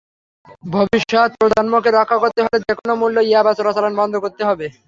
ভবিষ্যৎ 0.71 1.29
প্রজন্মকে 1.39 1.89
রক্ষা 1.91 2.17
করতে 2.17 2.39
হলে 2.41 2.57
যেকোনো 2.61 2.93
মূল্যে 3.01 3.21
ইয়াবা 3.23 3.51
চোরাচালান 3.53 3.93
বন্ধ 3.97 4.13
করতে 4.23 4.43
হবে। 4.49 4.65